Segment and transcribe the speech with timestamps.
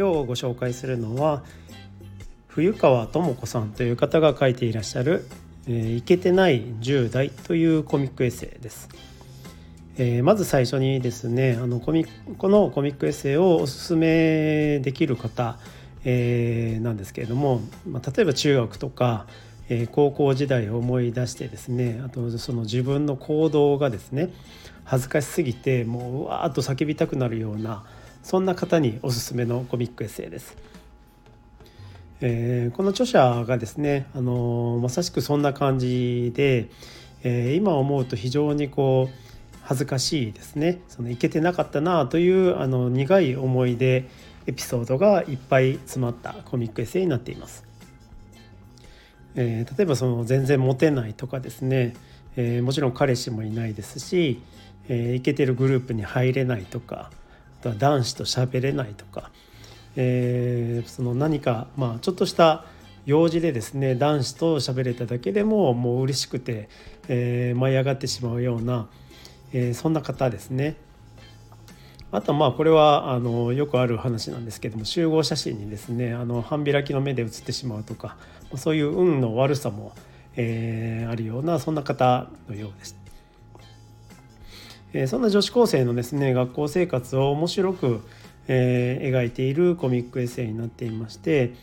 [0.00, 1.42] をご紹介するのは
[2.48, 5.26] 冬川智子さんという方が書いていらっしゃる「、
[5.68, 8.88] いけてない10代」というコミックエッセイです。
[9.98, 12.06] えー、まず最初にですねあのコミ
[12.38, 15.58] このコミックエッセイをおすすめできる方、
[16.04, 19.26] えー、なんですけれども、まあ、例えば中学とか、
[19.68, 24.30] えー、高校時代を思い出してですねあとその自分の行動がですね
[24.84, 27.84] 恥ずかしすぎてもううわーっと叫びたくなるような
[28.22, 30.56] そんな方におすすめのコミックエッセイです。
[32.20, 36.68] えー、この著者がですね、あのまさしくそんな感じで、
[37.24, 44.08] えー、今思うと非常にこう恥ずかしいですねそのいけてなかったなというあの苦い思い出
[44.46, 47.64] エピソードがいっぱい詰まったコミックエッセイになっています。
[49.34, 51.94] えー、例えばその全然モテないとかですね、
[52.36, 54.42] えー、もちろん彼氏もいないですし、
[54.88, 57.10] えー、イケてるグループに入れないとか
[57.70, 59.30] 男子と喋れないとか、
[59.96, 62.64] えー、その何か、まあ、ちょっとした
[63.04, 66.68] 用事でですね男子と喋れただけでももう嬉しくて、
[67.08, 68.88] えー、舞い上がってしまうような、
[69.52, 70.76] えー、そんな方ですね。
[72.12, 78.18] あとまあこれはあのよくある話なんですけども集合写真にですねあの半開きの目で写ってしまうとか
[78.54, 79.92] そういう運の悪さも、
[80.36, 83.01] えー、あるようなそんな方のようです。
[84.92, 88.00] え、そんな女子高生のですね学校生活を面白く、
[88.48, 91.54] え、描いているコミックエッセイになっていまして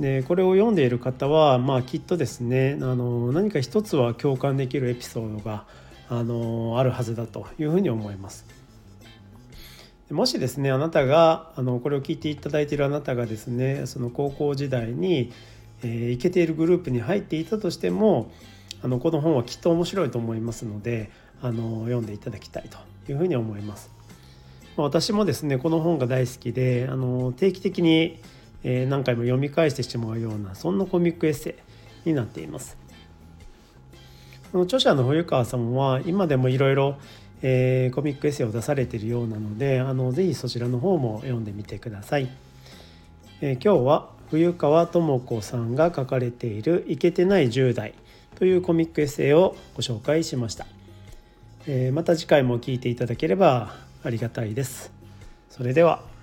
[0.00, 5.64] でこれを読んでいる方は、まあ、きっとですねあの何か一つは共感できるエピソードが
[6.08, 8.44] あのあるはずだというふうに思います。
[10.10, 15.32] もしですねあなたがあのこれを聞いていただいているあなたがですねその高校時代に、
[15.82, 18.30] えー、イケているグループに入っていたとしても
[18.82, 21.10] あのこの本はきっと面白いと思いますので
[21.42, 22.78] あの読んでいただきたいと
[23.10, 23.90] いうふうに思います。
[24.76, 28.18] 私もですねこの本が大好きであの定期的に
[28.62, 31.56] 何回も読み返してしまうようなそんなコミックエッセ
[32.04, 32.76] イになっています。
[34.52, 36.98] この著者の冬川さんは今でもいろいろコ
[37.42, 42.28] ミックエッセイを出されているようなのであのぜひそちらの方も読んでみてください。
[43.40, 47.94] えー、今日は冬川智子さんが書かれている「いけてない10代」
[48.36, 50.66] というコミックエッセイをご紹介しました。
[51.68, 54.92] え、また次回も聴いていただければありがたいです。
[55.50, 56.15] それでは。